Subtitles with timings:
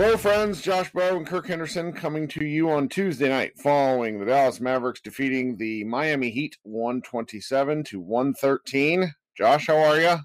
[0.00, 0.62] Hello, friends.
[0.62, 5.00] Josh Bowe and Kirk Henderson coming to you on Tuesday night following the Dallas Mavericks
[5.00, 9.12] defeating the Miami Heat 127 to 113.
[9.36, 10.18] Josh, how are you?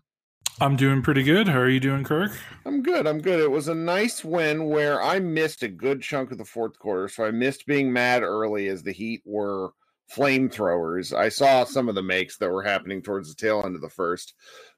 [0.62, 1.48] I'm doing pretty good.
[1.48, 2.34] How are you doing, Kirk?
[2.68, 3.08] I'm good.
[3.08, 3.40] I'm good.
[3.40, 7.08] It was a nice win where I missed a good chunk of the fourth quarter.
[7.08, 9.72] So I missed being mad early as the Heat were
[10.16, 11.18] flamethrowers.
[11.18, 13.90] I saw some of the makes that were happening towards the tail end of the
[13.90, 14.36] first,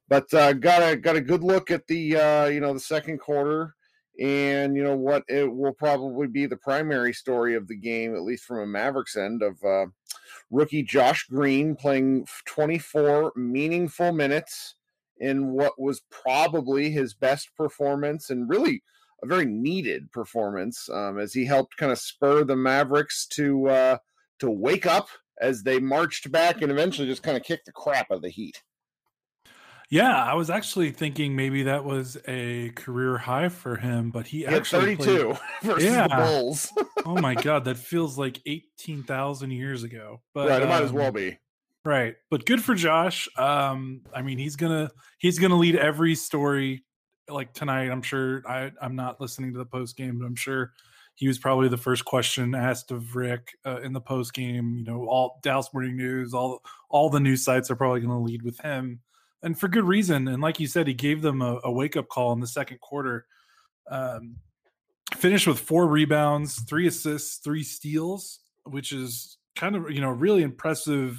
[0.08, 3.18] but uh, got a got a good look at the uh, you know the second
[3.18, 3.76] quarter
[4.20, 8.24] and you know what it will probably be the primary story of the game at
[8.24, 9.86] least from a mavericks end of uh,
[10.50, 14.76] rookie josh green playing 24 meaningful minutes
[15.18, 18.84] in what was probably his best performance and really
[19.24, 23.98] a very needed performance um, as he helped kind of spur the mavericks to uh,
[24.40, 25.08] to wake up
[25.42, 28.30] as they marched back and eventually just kind of kicked the crap out of the
[28.30, 28.62] heat
[29.90, 34.40] yeah, I was actually thinking maybe that was a career high for him, but he,
[34.40, 35.38] he actually 32 played...
[35.64, 36.08] versus yeah.
[36.08, 36.72] the Bulls.
[37.06, 40.22] oh my god, that feels like 18,000 years ago.
[40.34, 41.38] But Right, it um, might as well um, be.
[41.84, 42.16] Right.
[42.32, 43.30] But good for Josh.
[43.38, 46.84] Um I mean, he's going to he's going to lead every story
[47.30, 47.92] like tonight.
[47.92, 50.72] I'm sure I I'm not listening to the post game, but I'm sure
[51.14, 54.78] he was probably the first question asked of Rick uh, in the post game.
[54.80, 58.24] You know, all Dallas Morning News, all all the news sites are probably going to
[58.24, 59.02] lead with him
[59.46, 60.28] and for good reason.
[60.28, 62.82] And like you said, he gave them a, a wake up call in the second
[62.82, 63.26] quarter.
[63.90, 64.38] Um,
[65.16, 70.42] finished with four rebounds, three assists, three steals, which is kind of you know really
[70.42, 71.18] impressive,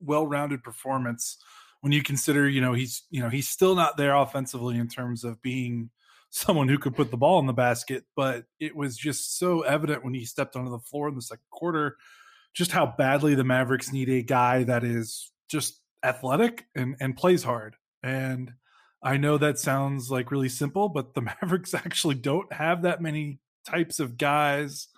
[0.00, 1.36] well rounded performance
[1.82, 5.22] when you consider you know he's you know he's still not there offensively in terms
[5.22, 5.90] of being
[6.30, 10.02] someone who could put the ball in the basket, but it was just so evident
[10.02, 11.96] when he stepped onto the floor in the second quarter
[12.54, 17.42] just how badly the Mavericks need a guy that is just athletic and and plays
[17.42, 17.76] hard.
[18.02, 18.52] And
[19.02, 23.38] I know that sounds like really simple, but the Mavericks actually don't have that many
[23.66, 24.88] types of guys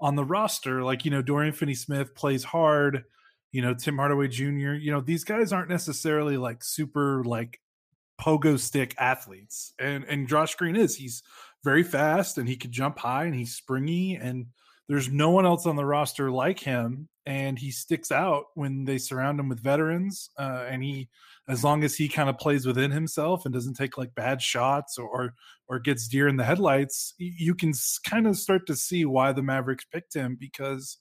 [0.00, 0.82] on the roster.
[0.82, 3.04] Like, you know, Dorian Finney Smith plays hard,
[3.52, 7.60] you know, Tim Hardaway Jr., you know, these guys aren't necessarily like super like
[8.20, 9.72] pogo stick athletes.
[9.78, 10.96] And and Josh Green is.
[10.96, 11.22] He's
[11.64, 14.46] very fast and he can jump high and he's springy and
[14.88, 18.98] there's no one else on the roster like him and he sticks out when they
[18.98, 20.30] surround him with veterans.
[20.38, 21.08] Uh, and he,
[21.48, 24.96] as long as he kind of plays within himself and doesn't take like bad shots
[24.96, 25.34] or
[25.68, 27.72] or, gets deer in the headlights, you can
[28.08, 30.98] kind of start to see why the Mavericks picked him because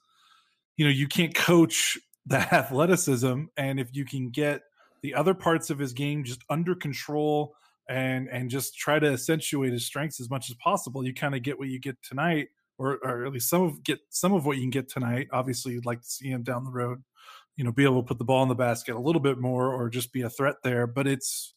[0.76, 4.62] you know you can't coach the athleticism, and if you can get
[5.04, 7.56] the other parts of his game just under control
[7.88, 11.44] and and just try to accentuate his strengths as much as possible, you kind of
[11.44, 12.48] get what you get tonight
[12.78, 15.28] or, or at least some of get some of what you can get tonight.
[15.32, 17.04] Obviously, you'd like to see him down the road,
[17.56, 19.74] you know, be able to put the ball in the basket a little bit more
[19.74, 20.88] or just be a threat there.
[20.88, 21.54] But it's,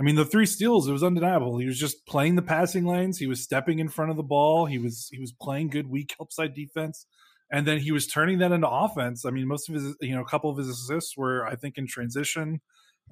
[0.00, 1.58] I mean, the three steals it was undeniable.
[1.58, 3.18] He was just playing the passing lanes.
[3.18, 4.66] He was stepping in front of the ball.
[4.66, 7.06] He was he was playing good weak help side defense,
[7.50, 9.24] and then he was turning that into offense.
[9.24, 11.78] I mean, most of his you know a couple of his assists were I think
[11.78, 12.60] in transition,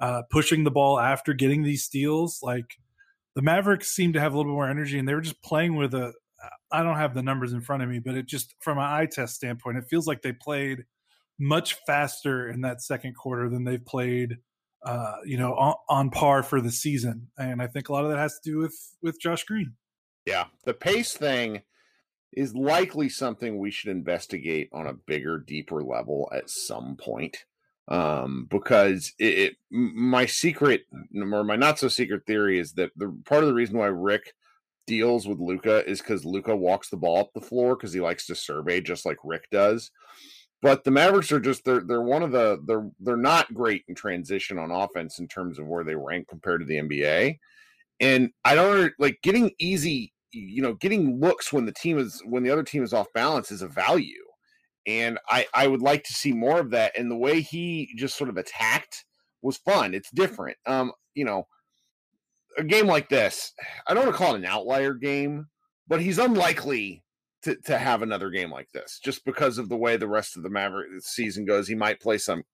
[0.00, 2.40] uh, pushing the ball after getting these steals.
[2.42, 2.76] Like
[3.34, 5.76] the Mavericks seemed to have a little bit more energy, and they were just playing
[5.76, 6.12] with a
[6.70, 9.06] I don't have the numbers in front of me, but it just from an eye
[9.06, 10.84] test standpoint, it feels like they played
[11.38, 14.38] much faster in that second quarter than they've played,
[14.84, 17.28] uh, you know, on, on, par for the season.
[17.38, 19.74] And I think a lot of that has to do with with Josh Green.
[20.26, 21.62] Yeah, the pace thing
[22.32, 27.44] is likely something we should investigate on a bigger, deeper level at some point.
[27.88, 33.16] Um, because it, it my secret or my not so secret theory is that the
[33.24, 34.34] part of the reason why Rick
[34.86, 38.26] deals with Luka is because Luka walks the ball up the floor because he likes
[38.26, 39.90] to survey just like Rick does.
[40.62, 43.94] But the Mavericks are just they're they're one of the they're they're not great in
[43.94, 47.38] transition on offense in terms of where they rank compared to the NBA.
[48.00, 52.42] And I don't like getting easy, you know, getting looks when the team is when
[52.42, 54.24] the other team is off balance is a value.
[54.86, 56.98] And I I would like to see more of that.
[56.98, 59.04] And the way he just sort of attacked
[59.42, 59.94] was fun.
[59.94, 60.56] It's different.
[60.66, 61.46] Um, you know,
[62.56, 63.52] a game like this,
[63.86, 65.46] I don't want to call it an outlier game,
[65.88, 67.02] but he's unlikely
[67.42, 70.42] to, to have another game like this just because of the way the rest of
[70.42, 71.68] the Maverick season goes.
[71.68, 72.44] He might play some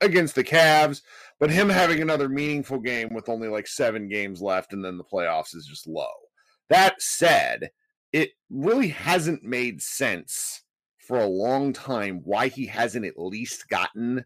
[0.00, 1.02] against the Cavs,
[1.38, 5.04] but him having another meaningful game with only like seven games left and then the
[5.04, 6.08] playoffs is just low.
[6.68, 7.70] That said,
[8.12, 10.62] it really hasn't made sense
[10.98, 14.24] for a long time why he hasn't at least gotten,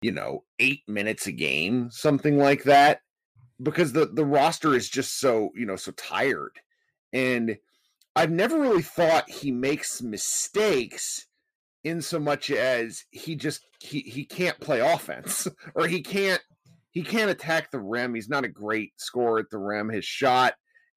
[0.00, 3.00] you know, eight minutes a game, something like that
[3.62, 6.58] because the the roster is just so you know so tired
[7.12, 7.56] and
[8.16, 11.26] i've never really thought he makes mistakes
[11.84, 16.42] in so much as he just he he can't play offense or he can't
[16.90, 20.54] he can't attack the rim he's not a great scorer at the rim his shot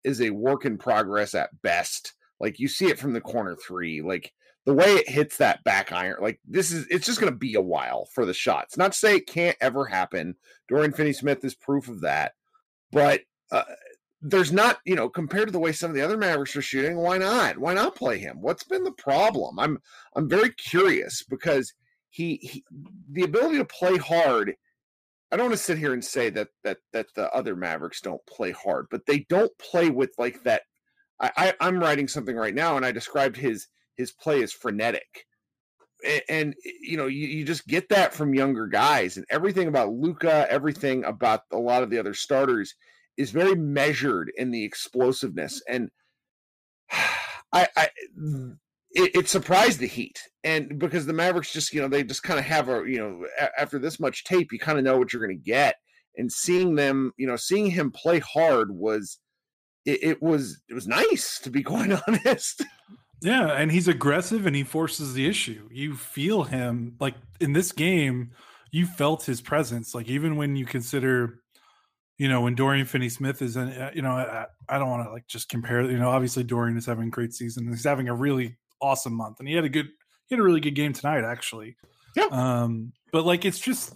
[0.07, 2.13] is a work in progress at best.
[2.39, 4.31] Like you see it from the corner three, like
[4.65, 7.55] the way it hits that back iron, like this is it's just going to be
[7.55, 8.77] a while for the shots.
[8.77, 10.35] Not to say it can't ever happen.
[10.69, 12.33] Dorian Finney-Smith is proof of that,
[12.91, 13.63] but uh,
[14.21, 16.97] there's not, you know, compared to the way some of the other Mavericks are shooting,
[16.97, 17.57] why not?
[17.57, 18.41] Why not play him?
[18.41, 19.59] What's been the problem?
[19.59, 19.79] I'm
[20.15, 21.73] I'm very curious because
[22.09, 22.63] he, he
[23.11, 24.53] the ability to play hard.
[25.31, 28.25] I don't want to sit here and say that that that the other Mavericks don't
[28.25, 30.63] play hard, but they don't play with like that.
[31.19, 35.25] I, I I'm writing something right now, and I described his his play as frenetic.
[36.29, 40.45] And, you know, you, you just get that from younger guys, and everything about Luka,
[40.49, 42.75] everything about a lot of the other starters
[43.17, 45.61] is very measured in the explosiveness.
[45.67, 45.89] And
[46.91, 47.89] I, I
[48.91, 52.39] it, it, surprised the Heat, and because the Mavericks just you know they just kind
[52.39, 55.11] of have a you know a, after this much tape, you kind of know what
[55.11, 55.75] you're going to get.
[56.17, 59.19] And seeing them, you know, seeing him play hard was
[59.85, 62.63] it, it was it was nice to be quite honest.
[63.21, 65.67] Yeah, and he's aggressive and he forces the issue.
[65.71, 68.31] You feel him like in this game,
[68.71, 69.95] you felt his presence.
[69.95, 71.41] Like even when you consider,
[72.17, 75.11] you know, when Dorian Finney-Smith is in, uh, you know, I, I don't want to
[75.11, 75.81] like just compare.
[75.81, 77.67] You know, obviously Dorian is having a great season.
[77.67, 79.87] He's having a really awesome month, and he had a good,
[80.27, 81.75] he had a really good game tonight actually.
[82.15, 82.27] Yeah.
[82.31, 83.95] Um, but like it's just,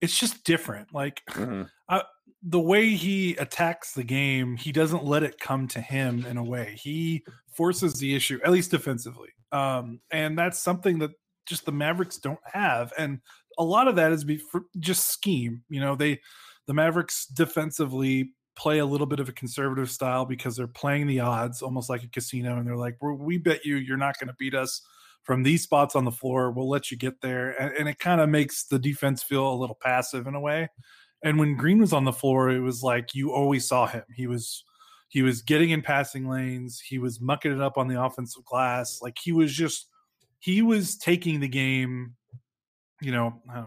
[0.00, 0.94] it's just different.
[0.94, 1.62] Like, mm-hmm.
[1.88, 2.02] I,
[2.42, 6.44] the way he attacks the game, he doesn't let it come to him in a
[6.44, 6.76] way.
[6.80, 7.24] He
[7.58, 9.30] forces the issue, at least defensively.
[9.52, 11.10] Um, and that's something that
[11.44, 12.92] just the Mavericks don't have.
[12.96, 13.18] And
[13.58, 14.40] a lot of that is be
[14.78, 15.64] just scheme.
[15.68, 16.20] You know, they
[16.68, 21.20] the Mavericks defensively play a little bit of a conservative style because they're playing the
[21.20, 24.34] odds almost like a casino and they're like we bet you you're not going to
[24.36, 24.82] beat us
[25.22, 28.20] from these spots on the floor we'll let you get there and, and it kind
[28.20, 30.68] of makes the defense feel a little passive in a way
[31.22, 34.04] and when Green was on the floor, it was like you always saw him.
[34.14, 34.64] He was
[35.08, 36.80] he was getting in passing lanes.
[36.80, 39.00] He was mucking it up on the offensive glass.
[39.02, 39.86] Like he was just
[40.38, 42.14] he was taking the game,
[43.00, 43.64] you know, uh,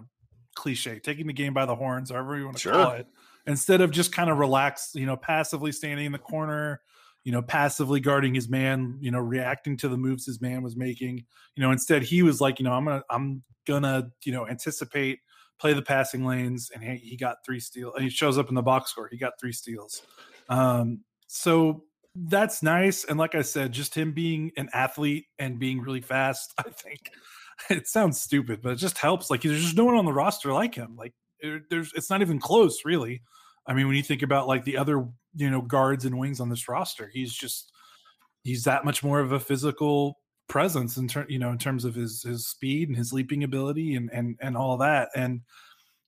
[0.55, 2.73] cliche, taking the game by the horns, however you want to sure.
[2.73, 3.07] call it,
[3.47, 6.81] instead of just kind of relaxed, you know, passively standing in the corner,
[7.23, 10.75] you know, passively guarding his man, you know, reacting to the moves his man was
[10.75, 11.25] making.
[11.55, 15.19] You know, instead he was like, you know, I'm gonna I'm gonna, you know, anticipate
[15.59, 17.93] play the passing lanes, and he, he got three steals.
[17.99, 19.07] He shows up in the box score.
[19.11, 20.01] He got three steals.
[20.49, 21.01] Um,
[21.33, 23.05] so that's nice.
[23.05, 27.09] And like I said, just him being an athlete and being really fast, I think
[27.69, 29.31] it sounds stupid, but it just helps.
[29.31, 30.97] Like there's just no one on the roster like him.
[30.97, 31.13] Like
[31.43, 33.21] er, there's, it's not even close, really.
[33.65, 36.49] I mean, when you think about like the other, you know, guards and wings on
[36.49, 37.71] this roster, he's just
[38.43, 40.17] he's that much more of a physical
[40.49, 43.95] presence in terms you know in terms of his his speed and his leaping ability
[43.95, 45.39] and and and all that and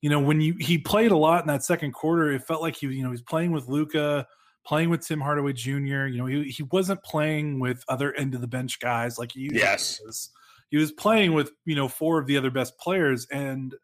[0.01, 2.75] you know when you he played a lot in that second quarter it felt like
[2.75, 4.27] he you know he's playing with Luka
[4.65, 6.05] playing with Tim Hardaway Jr.
[6.07, 9.49] you know he he wasn't playing with other end of the bench guys like he
[9.53, 10.29] yes was.
[10.69, 13.75] he was playing with you know four of the other best players and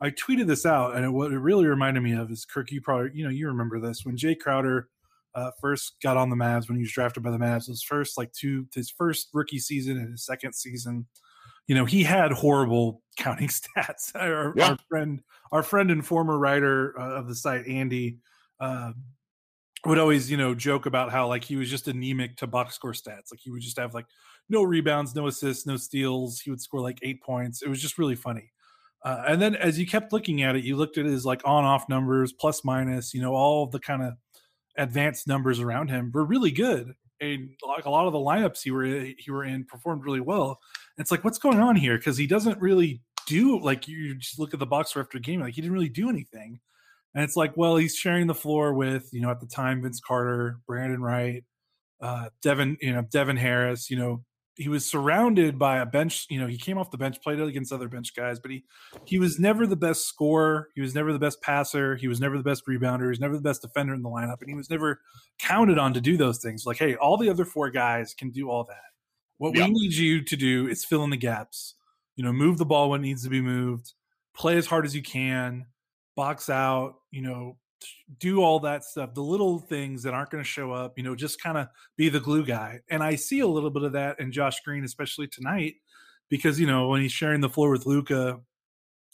[0.00, 2.80] I tweeted this out and it, what it really reminded me of is Kirk you
[2.80, 4.88] probably you know you remember this when Jae Crowder
[5.34, 7.66] uh, first got on the Mavs when he was drafted by the Mavs.
[7.66, 11.06] His first like two, his first rookie season and his second season,
[11.66, 14.14] you know, he had horrible counting stats.
[14.14, 14.70] our, yeah.
[14.70, 18.18] our, friend, our friend and former writer uh, of the site, Andy,
[18.60, 18.92] uh,
[19.84, 22.92] would always, you know, joke about how like he was just anemic to box score
[22.92, 23.32] stats.
[23.32, 24.06] Like he would just have like
[24.48, 26.40] no rebounds, no assists, no steals.
[26.40, 27.62] He would score like eight points.
[27.62, 28.52] It was just really funny.
[29.04, 31.64] Uh, and then as you kept looking at it, you looked at his like on
[31.64, 34.14] off numbers, plus minus, you know, all the kind of
[34.78, 36.92] advanced numbers around him were really good.
[37.20, 40.58] And like a lot of the lineups he were he were in performed really well.
[40.96, 41.96] And it's like, what's going on here?
[41.96, 45.40] Because he doesn't really do like you just look at the box score after game,
[45.40, 46.60] like he didn't really do anything.
[47.14, 50.00] And it's like, well, he's sharing the floor with, you know, at the time, Vince
[50.00, 51.44] Carter, Brandan Wright,
[52.00, 56.26] uh, Devin, you know, Devin Harris, you know, he was surrounded by a bench.
[56.28, 58.64] You know, he came off the bench, played against other bench guys, but he
[59.04, 60.68] he was never the best scorer.
[60.74, 61.96] He was never the best passer.
[61.96, 63.02] He was never the best rebounder.
[63.02, 65.00] He was never the best defender in the lineup, and he was never
[65.38, 66.64] counted on to do those things.
[66.66, 68.76] Like, hey, all the other four guys can do all that.
[69.38, 71.74] What we need you to do is fill in the gaps.
[72.16, 73.94] You know, move the ball when it needs to be moved.
[74.36, 75.66] Play as hard as you can.
[76.14, 76.96] Box out.
[77.10, 77.56] You know,
[78.18, 81.14] do all that stuff, the little things that aren't going to show up, you know,
[81.14, 82.80] just kind of be the glue guy.
[82.90, 85.74] And I see a little bit of that in Josh Green, especially tonight,
[86.28, 88.40] because, you know, when he's sharing the floor with Luka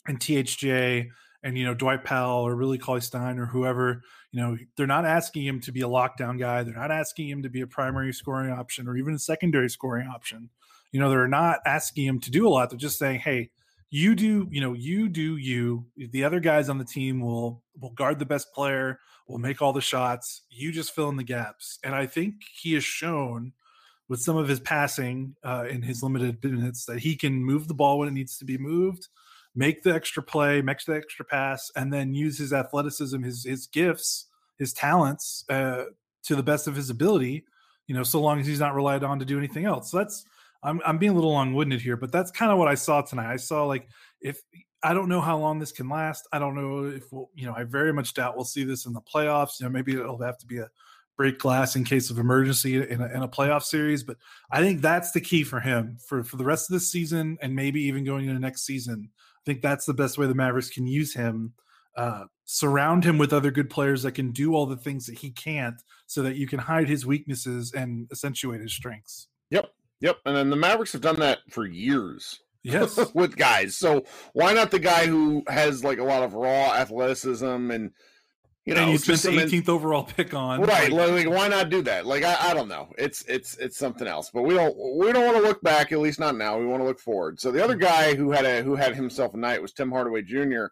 [0.07, 1.07] and THJ
[1.43, 4.01] and, you know, Dwight Powell or really Cauley Stein or whoever,
[4.31, 6.63] you know, they're not asking him to be a lockdown guy.
[6.63, 10.07] They're not asking him to be a primary scoring option or even a secondary scoring
[10.07, 10.49] option.
[10.91, 12.69] You know, they're not asking him to do a lot.
[12.69, 13.51] They're just saying, hey,
[13.89, 17.91] you do you know you do you the other guys on the team will will
[17.91, 21.79] guard the best player will make all the shots you just fill in the gaps
[21.83, 23.51] and i think he has shown
[24.07, 27.73] with some of his passing uh, in his limited minutes that he can move the
[27.73, 29.07] ball when it needs to be moved
[29.55, 33.65] make the extra play make the extra pass and then use his athleticism his his
[33.67, 34.27] gifts
[34.57, 35.85] his talents uh,
[36.23, 37.43] to the best of his ability
[37.89, 39.91] you know so long as he's not relied on to do anything else.
[39.91, 40.23] So that's
[40.63, 43.31] I'm I'm being a little long-winded here, but that's kind of what I saw tonight.
[43.31, 43.87] I saw like
[44.21, 44.41] if
[44.81, 46.27] I don't know how long this can last.
[46.31, 48.93] I don't know if we'll, you know, I very much doubt we'll see this in
[48.93, 49.59] the playoffs.
[49.59, 50.69] You know, maybe it'll have to be a
[51.17, 54.03] break glass in case of emergency in a, in a playoff series.
[54.03, 54.17] But
[54.51, 57.53] I think that's the key for him for, for the rest of this season and
[57.53, 59.09] maybe even going into next season.
[59.13, 61.53] I think that's the best way the Mavericks can use him.
[61.97, 65.29] Uh, surround him with other good players that can do all the things that he
[65.29, 69.27] can't so that you can hide his weaknesses and accentuate his strengths.
[69.49, 69.69] Yep.
[70.01, 72.39] Yep, and then the Mavericks have done that for years.
[72.63, 73.75] Yes, with guys.
[73.75, 77.91] So why not the guy who has like a lot of raw athleticism and
[78.65, 79.69] you know, and you spent the 18th in...
[79.69, 80.91] overall pick on right?
[80.91, 82.05] Like, like, why not do that?
[82.05, 82.89] Like, I, I don't know.
[82.97, 84.29] It's it's it's something else.
[84.31, 85.91] But we don't we don't want to look back.
[85.91, 86.59] At least not now.
[86.59, 87.39] We want to look forward.
[87.39, 87.81] So the other mm.
[87.81, 90.65] guy who had a who had himself a night was Tim Hardaway Jr.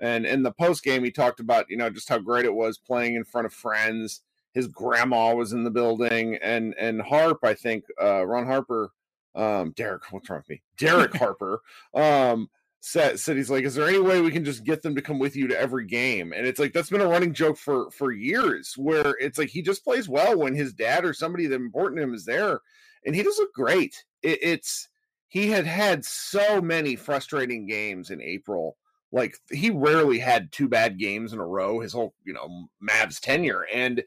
[0.00, 2.76] And in the post game, he talked about you know just how great it was
[2.76, 4.22] playing in front of friends
[4.54, 8.90] his grandma was in the building, and and Harp, I think, uh, Ron Harper,
[9.34, 10.62] um, Derek, what's wrong with me?
[10.78, 11.60] Derek Harper,
[11.92, 12.48] um,
[12.80, 15.18] said said he's like, is there any way we can just get them to come
[15.18, 16.32] with you to every game?
[16.32, 19.60] And it's like that's been a running joke for for years, where it's like he
[19.60, 22.60] just plays well when his dad or somebody that important to him is there,
[23.04, 24.04] and he does look great.
[24.22, 24.88] It, it's
[25.34, 28.76] he had had so many frustrating games in April.
[29.10, 33.18] Like he rarely had two bad games in a row his whole, you know, Mavs
[33.18, 33.66] tenure.
[33.72, 34.04] And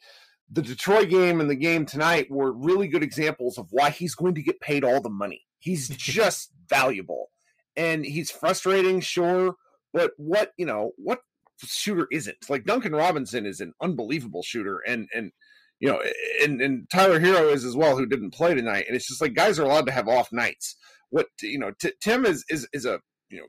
[0.52, 4.36] the Detroit game and the game tonight were really good examples of why he's going
[4.36, 5.46] to get paid all the money.
[5.60, 7.30] He's just valuable.
[7.76, 9.56] And he's frustrating, sure,
[9.94, 11.20] but what, you know, what
[11.64, 12.38] shooter isn't?
[12.50, 15.32] Like Duncan Robinson is an unbelievable shooter and and
[15.80, 16.02] you know,
[16.44, 18.86] and and Tyler Herro is as well who didn't play tonight.
[18.88, 20.76] And it's just like guys are allowed to have off nights.
[21.10, 23.00] What you know, t- Tim is is is a,
[23.30, 23.46] you know,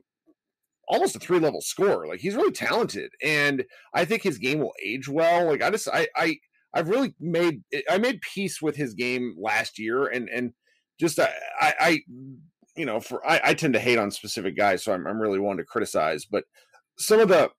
[0.87, 2.07] almost a three level scorer.
[2.07, 3.65] Like he's really talented, and
[3.95, 5.47] I think his game will age well.
[5.47, 6.37] Like I just I I
[6.73, 10.53] I've really made I made peace with his game last year, and and
[10.99, 11.29] just I,
[11.61, 11.99] I
[12.75, 15.39] you know for I, I tend to hate on specific guys, so I'm I'm really
[15.39, 16.45] one to criticize, but
[16.97, 17.49] some of the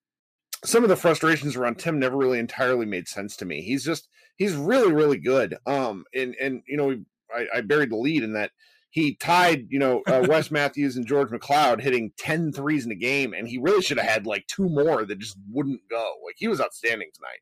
[0.64, 3.62] some of the frustrations around Tim never really entirely made sense to me.
[3.62, 5.56] He's just he's really really good.
[5.66, 6.96] Um, and and you know
[7.34, 8.52] I, I buried the lead in that
[8.90, 12.96] he tied, you know, uh, Wes Matthews and George McCloud hitting 10 threes in a
[12.96, 16.14] game, and he really should have had like two more that just wouldn't go.
[16.24, 17.40] Like he was outstanding tonight.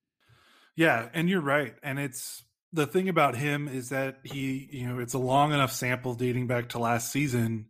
[0.79, 1.75] Yeah, and you're right.
[1.83, 5.73] And it's the thing about him is that he, you know, it's a long enough
[5.73, 7.67] sample dating back to last season,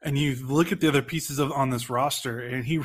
[0.00, 2.80] and you look at the other pieces of on this roster, and he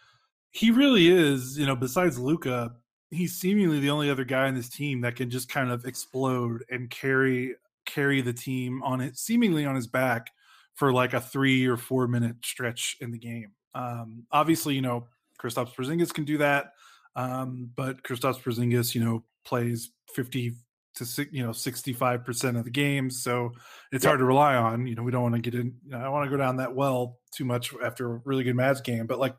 [0.50, 2.72] he really is, you know, besides Luka,
[3.10, 6.64] he's seemingly the only other guy on this team that can just kind of explode
[6.70, 10.30] and carry carry the team on it seemingly on his back
[10.72, 13.52] for like a three or four minute stretch in the game.
[13.74, 16.72] Um, obviously, you know, Kristaps Porzingis can do that.
[17.14, 20.54] Um, but Kristaps Porzingis, you know, plays 50
[20.94, 23.52] to you know 65% of the games so
[23.92, 24.10] it's yep.
[24.10, 26.02] hard to rely on you know we don't want to get in you know, i
[26.02, 29.06] don't want to go down that well too much after a really good Mavs game
[29.06, 29.34] but like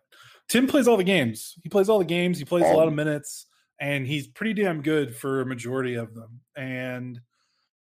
[0.49, 2.93] tim plays all the games he plays all the games he plays a lot of
[2.93, 3.45] minutes
[3.79, 7.19] and he's pretty damn good for a majority of them and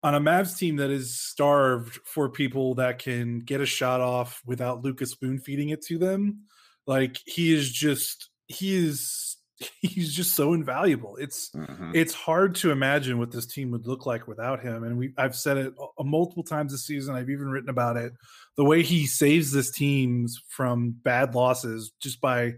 [0.03, 4.41] on a Mavs team that is starved for people that can get a shot off
[4.47, 6.43] without Luka's spoon feeding it to them
[6.87, 9.26] like he is just he is
[9.81, 11.17] he's just so invaluable.
[11.17, 11.93] It's mm-hmm.
[11.95, 14.85] it's hard to imagine what this team would look like without him.
[14.85, 17.15] And we I've said it multiple times this season.
[17.15, 18.13] I've even written about it.
[18.57, 22.55] The way he saves this teams from bad losses just by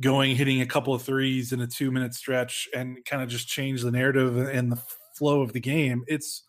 [0.00, 3.46] going hitting a couple of threes in a 2 minute stretch and kind of just
[3.46, 4.82] change the narrative and the
[5.16, 6.02] flow of the game.
[6.06, 6.42] It's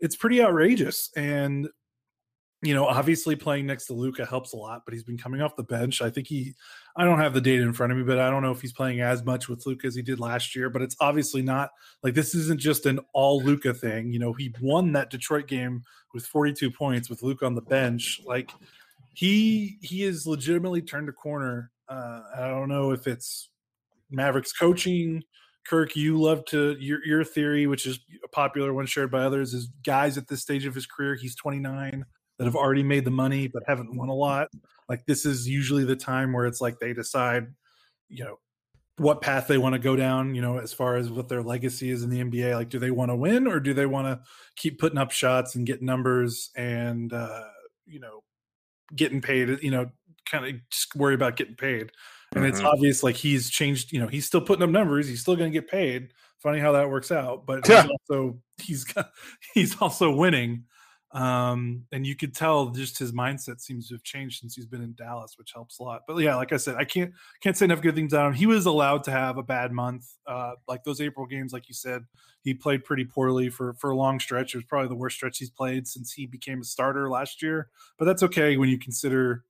[0.00, 1.68] it's pretty outrageous and
[2.64, 5.54] you know, obviously playing next to Luka helps a lot, but he's been coming off
[5.54, 6.00] the bench.
[6.00, 6.54] I think he,
[6.96, 8.72] I don't have the data in front of me, but I don't know if he's
[8.72, 10.70] playing as much with Luka as he did last year.
[10.70, 11.70] But it's obviously not
[12.02, 14.12] like this isn't just an all Luka thing.
[14.12, 18.20] You know, he won that Detroit game with 42 points with Luka on the bench.
[18.24, 18.50] Like
[19.12, 21.70] he he is legitimately turned a corner.
[21.88, 23.50] Uh, I don't know if it's
[24.10, 25.22] Mavericks coaching.
[25.66, 29.54] Kirk, you love to your your theory, which is a popular one shared by others,
[29.54, 31.14] is guys at this stage of his career.
[31.14, 32.04] He's 29
[32.38, 34.48] that have already made the money but haven't won a lot.
[34.88, 37.46] Like this is usually the time where it's like they decide,
[38.08, 38.38] you know,
[38.96, 41.90] what path they want to go down, you know, as far as what their legacy
[41.90, 42.54] is in the NBA.
[42.54, 44.20] Like, do they want to win or do they want to
[44.56, 47.44] keep putting up shots and get numbers and, uh,
[47.86, 48.22] you know,
[48.94, 49.90] getting paid, you know,
[50.30, 51.90] kind of just worry about getting paid.
[52.34, 52.44] And mm-hmm.
[52.44, 55.50] it's obvious like he's changed, you know, he's still putting up numbers, he's still going
[55.52, 56.12] to get paid.
[56.38, 57.82] Funny how that works out, but yeah.
[57.82, 58.86] he's also he's
[59.54, 60.64] he's also winning.
[61.14, 64.82] Um, and you could tell just his mindset seems to have changed since he's been
[64.82, 66.02] in Dallas, which helps a lot.
[66.08, 68.32] But yeah, like I said, I can't can't say enough good things about him.
[68.32, 71.74] He was allowed to have a bad month, uh, like those April games, like you
[71.74, 72.04] said.
[72.42, 74.54] He played pretty poorly for for a long stretch.
[74.54, 77.68] It was probably the worst stretch he's played since he became a starter last year.
[77.96, 79.44] But that's okay when you consider.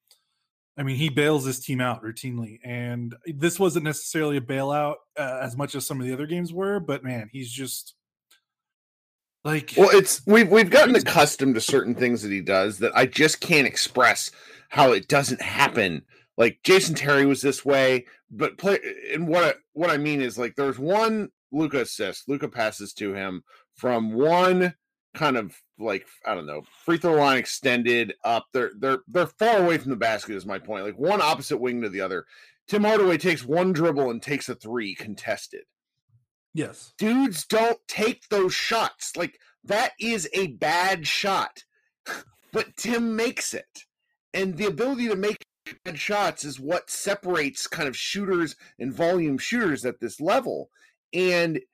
[0.76, 5.38] I mean, he bails this team out routinely, and this wasn't necessarily a bailout uh,
[5.40, 6.78] as much as some of the other games were.
[6.78, 7.94] But man, he's just
[9.44, 13.04] like, well, it's we've we've gotten accustomed to certain things that he does that I
[13.04, 14.30] just can't express
[14.70, 16.02] how it doesn't happen.
[16.38, 18.78] Like Jason Terry was this way, but play
[19.12, 22.28] and what I, what I mean is like there's one Luka assist.
[22.28, 24.74] Luka passes to him from one
[25.14, 28.46] kind of like I don't know free throw line extended up.
[28.54, 30.36] They're they're they're far away from the basket.
[30.36, 30.84] Is my point.
[30.84, 32.24] Like one opposite wing to the other.
[32.66, 35.64] Tim Hardaway takes one dribble and takes a three contested.
[36.54, 36.94] Yes.
[36.98, 39.16] Dudes don't take those shots.
[39.16, 41.64] Like that is a bad shot.
[42.52, 43.80] But Tim makes it.
[44.32, 45.44] And the ability to make
[45.84, 50.70] bad shots is what separates kind of shooters and volume shooters at this level.
[51.12, 51.64] And it,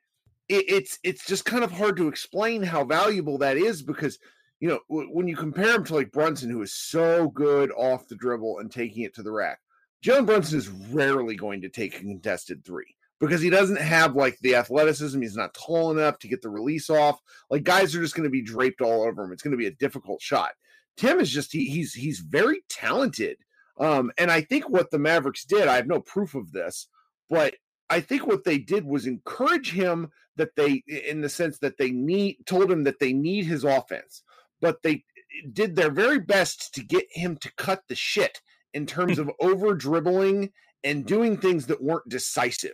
[0.68, 4.18] it's it's just kind of hard to explain how valuable that is because
[4.58, 8.16] you know when you compare him to like Brunson, who is so good off the
[8.16, 9.58] dribble and taking it to the rack,
[10.02, 14.38] Jalen Brunson is rarely going to take a contested three because he doesn't have like
[14.40, 15.20] the athleticism.
[15.20, 17.20] He's not tall enough to get the release off.
[17.50, 19.32] Like guys are just going to be draped all over him.
[19.32, 20.52] It's going to be a difficult shot.
[20.96, 23.36] Tim is just he, he's he's very talented.
[23.78, 26.88] Um, and I think what the Mavericks did, I have no proof of this,
[27.30, 27.54] but
[27.88, 31.90] I think what they did was encourage him that they, in the sense that they
[31.90, 34.22] need, told him that they need his offense,
[34.60, 35.04] but they
[35.52, 38.42] did their very best to get him to cut the shit
[38.74, 40.50] in terms of over dribbling
[40.84, 42.72] and doing things that weren't decisive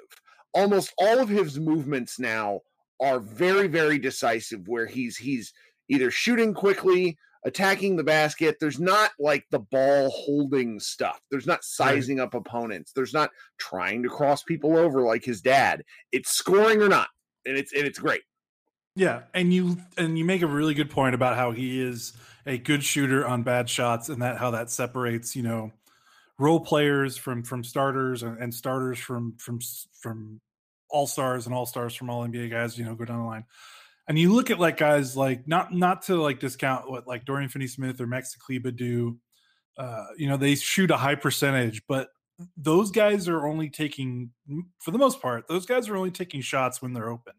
[0.56, 2.60] almost all of his movements now
[2.98, 5.52] are very very decisive where he's he's
[5.88, 8.57] either shooting quickly attacking the basket.
[8.59, 11.20] There's not like the ball holding stuff.
[11.31, 12.90] There's not sizing up opponents.
[12.92, 15.85] There's not trying to cross people over like his dad.
[16.11, 17.09] It's scoring or not
[17.46, 18.22] and it's and it's great.
[18.96, 22.14] Yeah and you and you make a really good point about how he is
[22.46, 25.72] a good shooter on bad shots and that how that separates you know
[26.38, 29.61] role players from from starters and, and starters from from
[30.00, 30.40] from
[30.90, 33.44] all stars and all stars from all NBA guys, you know, go down the line.
[34.09, 37.49] And you look at like guys like not not to like discount what like Dorian
[37.49, 39.18] Finney Smith or Maxi Kleber do.
[39.77, 42.09] Uh, you know, they shoot a high percentage, but
[42.57, 44.31] those guys are only taking
[44.79, 47.33] for the most part, those guys are only taking shots when they're open.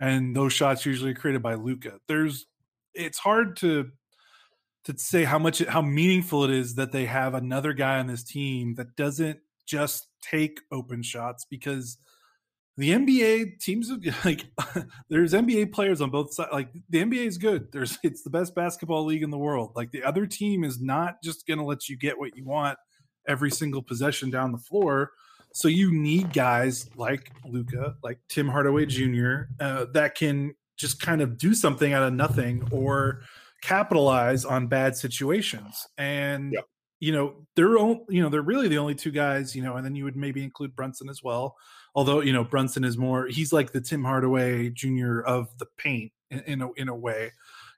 [0.00, 1.98] And those shots usually created by Luka.
[2.08, 2.46] There's
[2.94, 3.90] it's hard to
[4.84, 8.24] to say how much how meaningful it is that they have another guy on this
[8.24, 11.98] team that doesn't just take open shots because
[12.80, 13.90] the NBA teams
[14.24, 14.46] like
[15.10, 16.48] there's NBA players on both sides.
[16.50, 17.70] Like the NBA is good.
[17.72, 19.72] There's it's the best basketball league in the world.
[19.76, 22.78] Like the other team is not just going to let you get what you want
[23.28, 25.10] every single possession down the floor.
[25.52, 29.42] So you need guys like Luka, like Tim Hardaway Jr.
[29.60, 33.20] Uh, that can just kind of do something out of nothing or
[33.62, 35.86] capitalize on bad situations.
[35.98, 36.64] And yep.
[36.98, 39.54] you know they're all, you know they're really the only two guys.
[39.54, 41.56] You know, and then you would maybe include Brunson as well
[41.94, 45.20] although you know Brunson is more he's like the Tim Hardaway Jr.
[45.20, 47.32] of the paint in, in a in a way.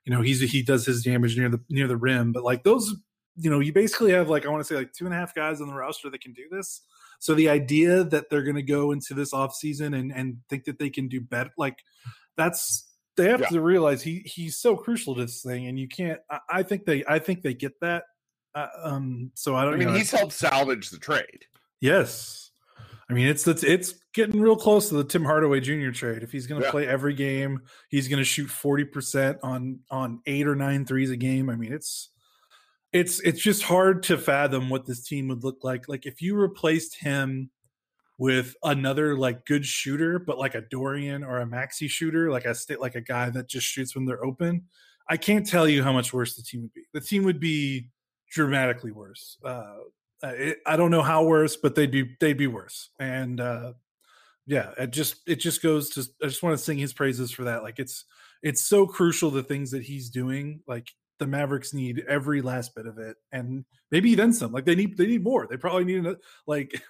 [0.05, 2.95] You know, he's he does his damage near the near the rim, but like those,
[3.37, 5.33] you know, you basically have like I want to say like two and a half
[5.33, 6.81] guys on the roster that can do this.
[7.19, 10.65] So the idea that they're going to go into this off season and and think
[10.65, 11.77] that they can do better, like
[12.35, 13.47] that's they have yeah.
[13.47, 16.19] to realize he he's so crucial to this thing, and you can't.
[16.29, 18.03] I, I think they I think they get that.
[18.55, 19.75] Uh, um, so I don't.
[19.75, 21.45] I mean, know, he's helped salvage the trade.
[21.79, 22.42] Yes,
[23.09, 25.91] I mean, it's it's it's getting real close to the Tim Hardaway Jr.
[25.91, 26.23] trade.
[26.23, 26.71] If he's going to yeah.
[26.71, 31.11] play every game, he's going to shoot forty percent on on eight or nine threes
[31.11, 31.49] a game.
[31.49, 32.09] I mean, it's
[32.93, 35.89] it's it's just hard to fathom what this team would look like.
[35.89, 37.49] Like if you replaced him
[38.17, 42.55] with another like good shooter, but like a Dorian or a Maxi shooter, like a
[42.55, 44.63] state like a guy that just shoots when they're open.
[45.09, 46.83] I can't tell you how much worse the team would be.
[46.93, 47.89] The team would be
[48.31, 49.37] dramatically worse.
[49.43, 49.75] Uh, uh,
[50.29, 52.89] it, I don't know how worse, but they'd be they'd be worse.
[52.99, 53.73] And uh,
[54.45, 56.05] yeah, it just it just goes to.
[56.21, 57.63] I just want to sing his praises for that.
[57.63, 58.05] Like it's
[58.41, 60.61] it's so crucial the things that he's doing.
[60.67, 64.51] Like the Mavericks need every last bit of it, and maybe then some.
[64.51, 65.47] Like they need they need more.
[65.47, 66.81] They probably need another, like.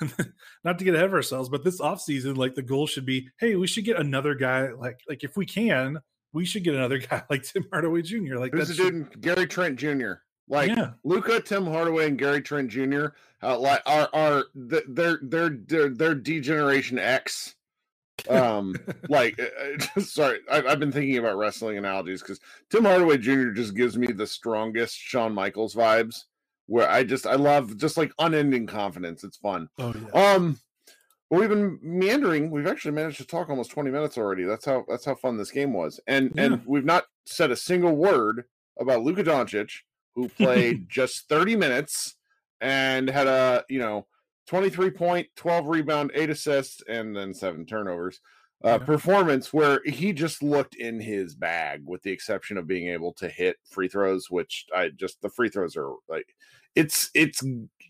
[0.64, 3.54] not to get ahead of ourselves, but this offseason, like the goal should be, hey,
[3.54, 5.98] we should get another guy like like if we can,
[6.34, 8.36] we should get another guy like Tim Hardaway Jr.
[8.36, 10.14] Like this is dude Gary Trent Jr.
[10.48, 10.90] Like yeah.
[11.04, 13.06] Luka, Tim Hardaway, and Gary Trent Jr.
[13.42, 17.54] Uh, like are are they're they're they're they're D-Generation X.
[18.28, 18.74] Um,
[19.08, 23.50] like uh, sorry, I've, I've been thinking about wrestling analogies because Tim Hardaway Jr.
[23.50, 26.24] just gives me the strongest Shawn Michaels vibes.
[26.66, 29.24] Where I just I love just like unending confidence.
[29.24, 29.68] It's fun.
[29.78, 30.34] Oh yeah.
[30.34, 30.58] Um.
[31.30, 32.50] Well, we've been meandering.
[32.50, 34.44] We've actually managed to talk almost 20 minutes already.
[34.44, 36.00] That's how that's how fun this game was.
[36.06, 36.42] And yeah.
[36.42, 38.44] and we've not said a single word
[38.78, 39.70] about Luka Doncic,
[40.18, 42.16] who played just 30 minutes
[42.60, 44.06] and had a, you know,
[44.46, 48.20] 23 point, 12 rebound, 8 assists and then 7 turnovers.
[48.64, 48.78] Uh, yeah.
[48.78, 53.28] performance where he just looked in his bag with the exception of being able to
[53.28, 56.34] hit free throws which I just the free throws are like
[56.74, 57.42] it's it's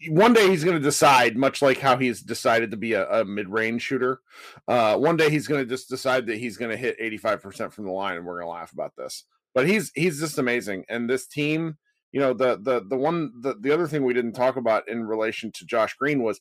[0.08, 3.24] one day he's going to decide, much like how he's decided to be a, a
[3.24, 4.20] mid-range shooter.
[4.66, 7.84] Uh, one day he's going to just decide that he's going to hit 85% from
[7.84, 9.24] the line, and we're going to laugh about this.
[9.54, 11.76] But he's he's just amazing, and this team,
[12.12, 15.06] you know, the the the one the, the other thing we didn't talk about in
[15.06, 16.40] relation to Josh Green was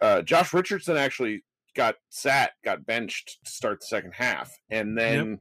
[0.00, 5.30] uh, Josh Richardson actually got sat, got benched to start the second half, and then.
[5.30, 5.38] Yep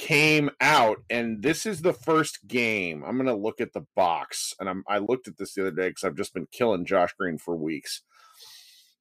[0.00, 3.04] came out and this is the first game.
[3.04, 5.70] I'm going to look at the box and I'm, i looked at this the other
[5.70, 8.00] day because i've just been killing josh green for weeks.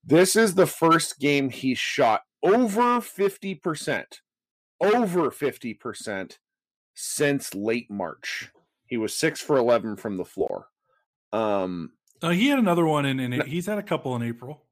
[0.04, 4.04] This is the first game he shot over 50%
[4.82, 6.38] over 50%
[6.94, 8.52] since late march
[8.90, 10.68] he was 6 for 11 from the floor
[11.32, 14.64] um uh, he had another one in, in he's had a couple in april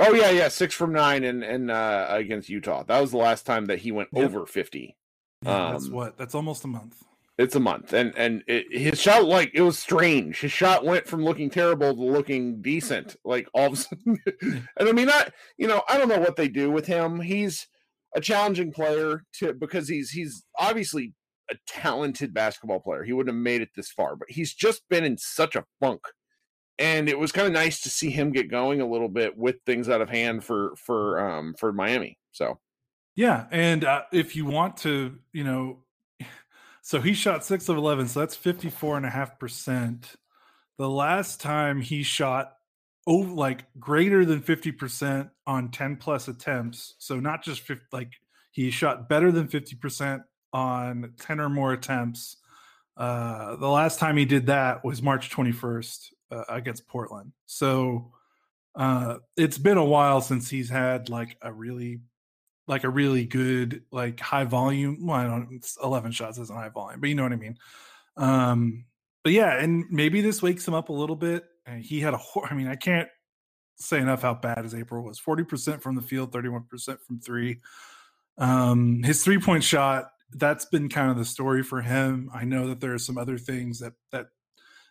[0.00, 2.84] Oh yeah, yeah, six from nine and and uh, against Utah.
[2.84, 4.24] That was the last time that he went yep.
[4.24, 4.96] over fifty.
[5.42, 6.16] Yeah, um, that's what.
[6.16, 7.02] That's almost a month.
[7.36, 10.40] It's a month, and and it, his shot like it was strange.
[10.40, 14.18] His shot went from looking terrible to looking decent, like all of a sudden.
[14.76, 17.20] and I mean, I you know I don't know what they do with him.
[17.20, 17.66] He's
[18.14, 21.14] a challenging player to because he's he's obviously
[21.50, 23.04] a talented basketball player.
[23.04, 26.00] He wouldn't have made it this far, but he's just been in such a funk
[26.78, 29.56] and it was kind of nice to see him get going a little bit with
[29.66, 32.18] things out of hand for for um for Miami.
[32.32, 32.58] So
[33.16, 35.78] yeah, and uh, if you want to, you know,
[36.82, 40.14] so he shot six of eleven, so that's fifty four and a half percent.
[40.78, 42.52] The last time he shot
[43.08, 48.12] over like greater than 50% on 10 plus attempts so not just 50, like
[48.52, 52.36] he shot better than 50% on 10 or more attempts
[52.96, 57.32] uh the last time he did that was march 21st uh, against Portland.
[57.46, 58.12] So
[58.74, 62.00] uh, it's been a while since he's had like a really
[62.66, 65.06] like a really good like high volume.
[65.06, 65.66] Well, I don't.
[65.82, 67.58] Eleven shots isn't high volume, but you know what I mean.
[68.16, 68.84] Um,
[69.24, 71.44] but yeah, and maybe this wakes him up a little bit.
[71.66, 72.20] And he had a.
[72.48, 73.08] I mean, I can't
[73.76, 75.18] say enough how bad his April was.
[75.18, 77.60] Forty percent from the field, thirty-one percent from three.
[78.36, 80.12] Um, his three-point shot.
[80.32, 82.30] That's been kind of the story for him.
[82.34, 84.26] I know that there are some other things that that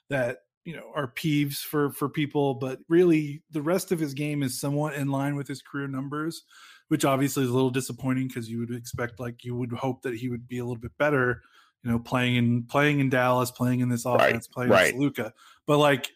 [0.10, 4.44] that you know are peeves for for people but really the rest of his game
[4.44, 6.44] is somewhat in line with his career numbers
[6.90, 10.16] which obviously is a little disappointing because you would expect like you would hope that
[10.16, 11.42] he would be a little bit better
[11.84, 14.94] you know playing in playing in Dallas playing in this offense right, playing right.
[14.94, 15.34] with Luka
[15.66, 16.12] but like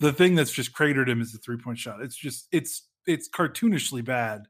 [0.00, 3.26] the thing that's just cratered him is the three point shot it's just it's it's
[3.26, 4.42] cartoonishly bad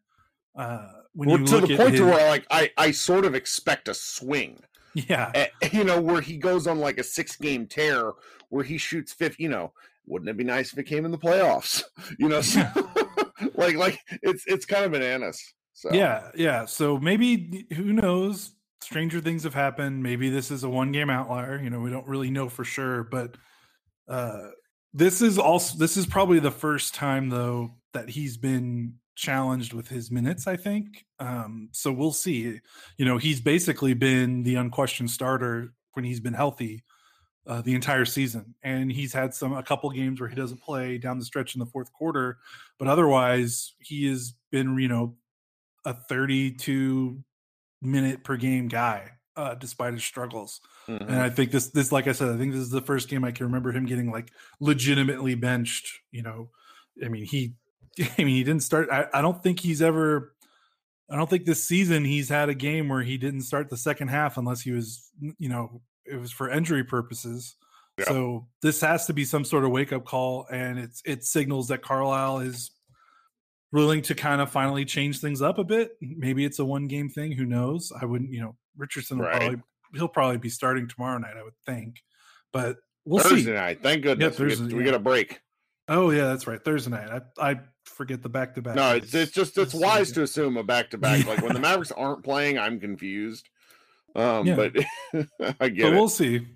[0.58, 3.88] uh when well, to the point his, to where like I I sort of expect
[3.88, 4.58] a swing
[5.06, 5.46] yeah.
[5.72, 8.12] You know, where he goes on like a six game tear
[8.48, 9.72] where he shoots 50, you know,
[10.06, 11.82] wouldn't it be nice if it came in the playoffs?
[12.18, 12.64] You know, so,
[13.54, 15.42] like like it's it's kind of bananas.
[15.74, 16.64] So Yeah, yeah.
[16.64, 18.52] So maybe who knows?
[18.80, 20.02] Stranger things have happened.
[20.02, 21.60] Maybe this is a one game outlier.
[21.60, 23.36] You know, we don't really know for sure, but
[24.08, 24.48] uh
[24.94, 29.88] this is also this is probably the first time though that he's been challenged with
[29.88, 31.04] his minutes, I think.
[31.18, 32.60] Um, so we'll see.
[32.96, 36.84] You know, he's basically been the unquestioned starter when he's been healthy
[37.46, 40.98] uh, the entire season, and he's had some a couple games where he doesn't play
[40.98, 42.38] down the stretch in the fourth quarter,
[42.78, 45.16] but otherwise he has been you know
[45.84, 47.22] a 32
[47.82, 50.60] minute per game guy uh, despite his struggles.
[50.86, 51.08] Mm-hmm.
[51.08, 53.24] And I think this this like I said, I think this is the first game
[53.24, 55.90] I can remember him getting like legitimately benched.
[56.12, 56.50] You know,
[57.04, 57.54] I mean he
[58.00, 58.88] I mean, he didn't start.
[58.90, 60.34] I, I don't think he's ever.
[61.10, 64.08] I don't think this season he's had a game where he didn't start the second
[64.08, 67.56] half unless he was, you know, it was for injury purposes.
[67.98, 68.04] Yeah.
[68.04, 71.68] So this has to be some sort of wake up call, and it's it signals
[71.68, 72.70] that Carlisle is
[73.72, 75.92] willing to kind of finally change things up a bit.
[76.00, 77.32] Maybe it's a one game thing.
[77.32, 77.92] Who knows?
[78.00, 78.30] I wouldn't.
[78.30, 79.40] You know, Richardson will right.
[79.40, 79.62] probably
[79.94, 81.36] he'll probably be starting tomorrow night.
[81.38, 82.02] I would think,
[82.52, 83.52] but we'll Thursday see.
[83.52, 83.82] night.
[83.82, 84.38] Thank goodness.
[84.38, 85.40] Yeah, we, get, we get a break.
[85.88, 86.62] Oh yeah, that's right.
[86.62, 87.22] Thursday night.
[87.38, 88.74] I, I forget the back to back.
[88.74, 91.26] No, it's it's just it's wise to assume a back to back.
[91.26, 93.48] Like when the Mavericks aren't playing, I'm confused.
[94.14, 94.56] Um, yeah.
[94.56, 94.76] but
[95.60, 95.94] I get but it.
[95.94, 96.46] We'll see.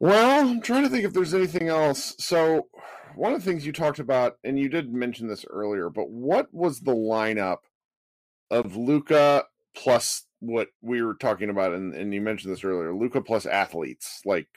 [0.00, 2.14] Well, I'm trying to think if there's anything else.
[2.18, 2.68] So,
[3.16, 6.52] one of the things you talked about, and you did mention this earlier, but what
[6.52, 7.58] was the lineup
[8.50, 11.72] of Luka plus what we were talking about?
[11.72, 14.20] And, and you mentioned this earlier Luka plus athletes.
[14.24, 14.48] Like,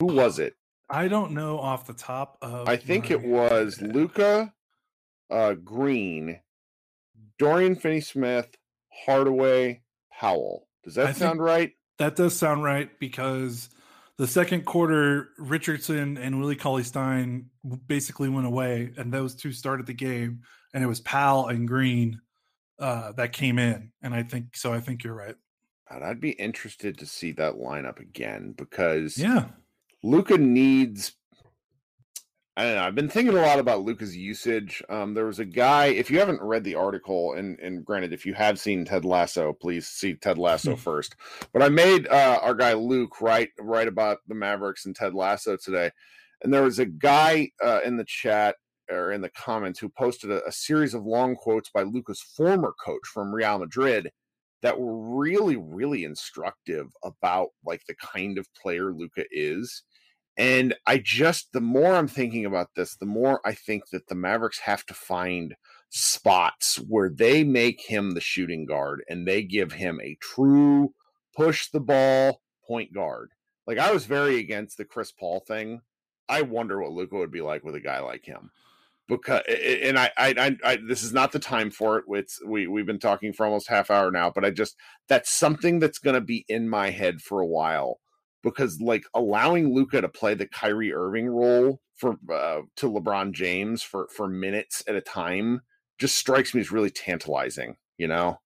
[0.00, 0.54] who was it?
[0.90, 2.68] I don't know off the top of.
[2.68, 4.52] I think it was Luka,
[5.30, 6.40] uh, Green,
[7.38, 8.48] Dorian Finney Smith,
[9.04, 10.66] Hardaway, Powell.
[10.84, 11.72] Does that I sound right?
[11.98, 13.68] That does sound right because
[14.16, 17.50] the second quarter, Richardson and Willie Cauley Stein
[17.86, 22.20] basically went away, and those two started the game, and it was Powell and Green
[22.78, 24.72] uh, that came in, and I think so.
[24.72, 25.36] I think you're right.
[25.90, 29.46] I'd be interested to see that lineup again because yeah,
[30.08, 31.12] Luka needs
[32.58, 32.82] I don't know.
[32.82, 34.82] I've been thinking a lot about Luka's usage.
[34.88, 35.86] Um, there was a guy.
[35.86, 39.52] If you haven't read the article, and and granted, if you have seen Ted Lasso,
[39.52, 41.14] please see Ted Lasso first.
[41.52, 45.56] But I made uh, our guy Luke write write about the Mavericks and Ted Lasso
[45.56, 45.92] today,
[46.42, 48.56] and there was a guy uh, in the chat
[48.90, 52.74] or in the comments who posted a, a series of long quotes by Luka's former
[52.84, 54.10] coach from Real Madrid
[54.62, 59.84] that were really really instructive about like the kind of player Luka is
[60.38, 64.14] and I just, the more I'm thinking about this, the more I think that the
[64.14, 65.56] Mavericks have to find
[65.90, 70.94] spots where they make him the shooting guard and they give him a true
[71.36, 73.32] push the ball point guard.
[73.66, 75.80] Like I was very against the Chris Paul thing.
[76.28, 78.50] I wonder what Luka would be like with a guy like him.
[79.08, 82.04] Because and I, I, I, this is not the time for it.
[82.08, 84.76] It's we we've been talking for almost half hour now, but I just
[85.08, 88.00] that's something that's going to be in my head for a while
[88.42, 93.82] because like allowing Luka to play the Kyrie Irving role for uh, to LeBron James
[93.82, 95.62] for for minutes at a time
[95.98, 98.38] just strikes me as really tantalizing, you know.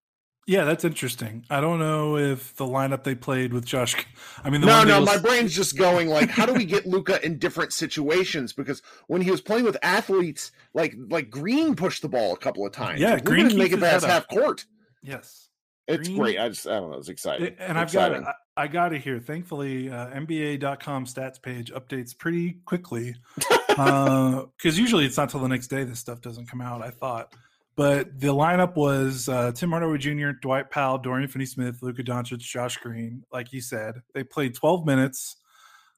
[0.46, 1.44] Yeah, that's interesting.
[1.50, 3.94] I don't know if the lineup they played with Josh.
[4.42, 7.38] I mean, no, no, my brain's just going like, how do we get Luka in
[7.38, 8.52] different situations?
[8.52, 12.66] Because when he was playing with athletes, like like Green pushed the ball a couple
[12.66, 13.00] of times.
[13.00, 14.66] Yeah, like, Green didn't make it past half court.
[15.00, 15.48] Yes,
[15.88, 16.38] it's Green, great.
[16.38, 16.99] I just I don't know.
[16.99, 17.55] It's exciting.
[17.59, 18.23] And I've exciting.
[18.23, 18.37] got it.
[18.57, 19.18] I got it here.
[19.18, 25.49] Thankfully, uh, NBA.com stats page updates pretty quickly because uh, usually it's not till the
[25.49, 26.83] next day this stuff doesn't come out.
[26.83, 27.35] I thought,
[27.75, 32.77] but the lineup was uh, Tim Hardaway Jr., Dwight Powell, Dorian Finney-Smith, Luka Doncic, Josh
[32.77, 33.25] Green.
[33.33, 35.37] Like you said, they played 12 minutes.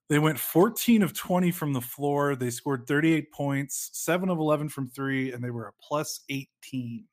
[0.09, 2.37] They went 14 of 20 from the floor.
[2.37, 7.05] They scored 38 points, seven of 11 from three, and they were a plus 18.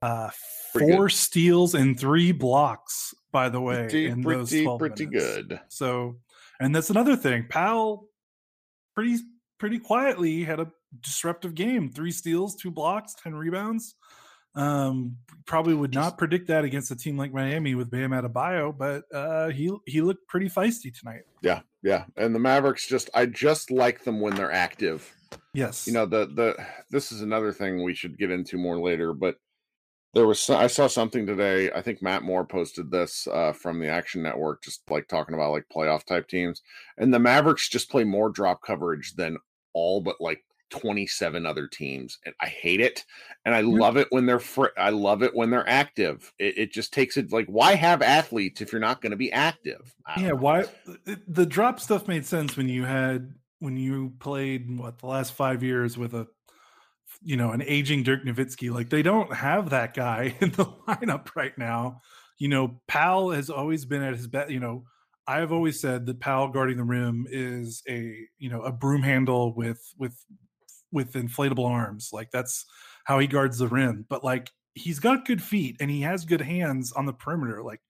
[0.00, 0.30] Uh,
[0.72, 5.24] four steals and three blocks, by the way, pretty, in those pretty, 12 pretty minutes.
[5.24, 5.60] good.
[5.68, 6.18] So,
[6.60, 7.46] and that's another thing.
[7.48, 8.08] Powell,
[8.94, 9.18] pretty
[9.58, 13.94] pretty quietly had a disruptive game: three steals, two blocks, ten rebounds.
[14.54, 19.04] Um, probably would not predict that against a team like Miami with Bam Adebayo, but
[19.14, 21.22] uh, he he looked pretty feisty tonight.
[21.42, 25.14] Yeah, yeah, and the Mavericks just I just like them when they're active.
[25.54, 29.12] Yes, you know the the this is another thing we should get into more later,
[29.12, 29.36] but
[30.14, 31.70] there was I saw something today.
[31.70, 35.52] I think Matt Moore posted this uh, from the Action Network, just like talking about
[35.52, 36.62] like playoff type teams,
[36.96, 39.36] and the Mavericks just play more drop coverage than
[39.74, 43.04] all but like 27 other teams and i hate it
[43.44, 46.72] and i love it when they're fr- i love it when they're active it, it
[46.72, 50.28] just takes it like why have athletes if you're not going to be active yeah
[50.28, 50.34] know.
[50.34, 50.64] why
[51.26, 55.62] the drop stuff made sense when you had when you played what the last five
[55.62, 56.26] years with a
[57.22, 58.72] you know, an aging Dirk Nowitzki.
[58.72, 62.00] Like they don't have that guy in the lineup right now.
[62.38, 64.50] You know, Powell has always been at his best.
[64.50, 64.84] You know,
[65.26, 69.02] I have always said that Powell guarding the rim is a you know a broom
[69.02, 70.16] handle with with
[70.92, 72.10] with inflatable arms.
[72.12, 72.64] Like that's
[73.04, 74.06] how he guards the rim.
[74.08, 77.62] But like he's got good feet and he has good hands on the perimeter.
[77.62, 77.80] Like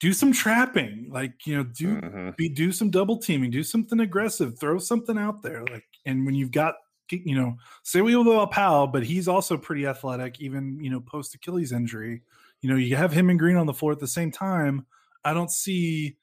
[0.00, 1.08] do some trapping.
[1.10, 2.30] Like you know, do mm-hmm.
[2.36, 3.50] be do some double teaming.
[3.50, 4.58] Do something aggressive.
[4.58, 5.64] Throw something out there.
[5.64, 6.74] Like and when you've got
[7.10, 11.00] you know, say we will about Powell, but he's also pretty athletic, even you know,
[11.00, 12.22] post Achilles injury.
[12.60, 14.86] You know, you have him and Green on the floor at the same time.
[15.24, 16.16] I don't see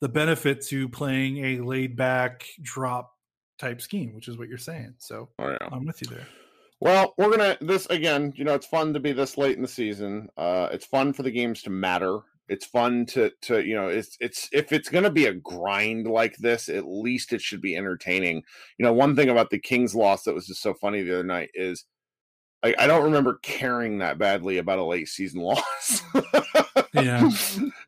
[0.00, 3.16] the benefit to playing a laid back drop
[3.58, 4.94] type scheme, which is what you're saying.
[4.98, 5.68] So oh, yeah.
[5.70, 6.26] I'm with you there.
[6.80, 8.32] Well, we're gonna this again.
[8.36, 10.28] You know, it's fun to be this late in the season.
[10.36, 14.16] Uh, it's fun for the games to matter it's fun to to you know it's
[14.20, 17.76] it's if it's going to be a grind like this at least it should be
[17.76, 18.42] entertaining.
[18.78, 21.24] You know one thing about the kings loss that was just so funny the other
[21.24, 21.84] night is
[22.62, 26.02] i, I don't remember caring that badly about a late season loss.
[26.92, 27.28] Yeah.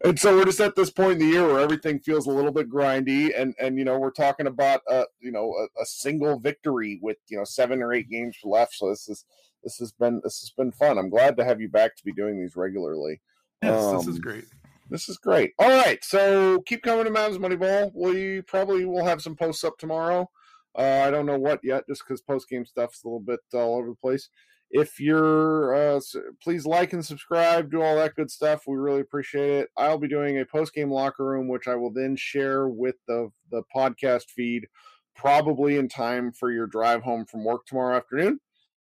[0.05, 2.53] And so we're just at this point in the year where everything feels a little
[2.53, 6.39] bit grindy and and you know we're talking about uh you know a, a single
[6.39, 8.75] victory with you know seven or eight games left.
[8.75, 9.25] So this is
[9.63, 10.99] this has been this has been fun.
[10.99, 13.21] I'm glad to have you back to be doing these regularly
[13.63, 14.45] Yes, um, this is um, great.
[14.89, 15.53] This is great.
[15.59, 17.91] All right, so keep coming to Mavs Moneyball.
[17.95, 20.31] We probably will have some posts up tomorrow.
[20.79, 23.79] Uh, I don't know what yet, just because post game stuff's a little bit all
[23.79, 24.29] over the place.
[24.71, 26.01] If you're, uh,
[26.43, 28.65] please like and subscribe, do all that good stuff.
[28.67, 29.69] We really appreciate it.
[29.77, 33.31] I'll be doing a post game locker room, which I will then share with the
[33.51, 34.67] the podcast feed,
[35.15, 38.41] probably in time for your drive home from work tomorrow afternoon.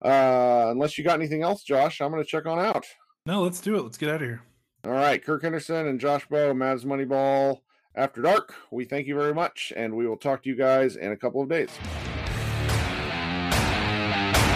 [0.05, 2.85] Uh, unless you got anything else, Josh, I'm going to check on out.
[3.27, 3.83] No, let's do it.
[3.83, 4.43] Let's get out of here.
[4.85, 7.63] All right, Kirk Henderson and Josh Bowe, Mavs Moneyball
[7.97, 8.55] After Dark.
[8.71, 11.43] We thank you very much, and we will talk to you guys in a couple
[11.43, 11.71] of days.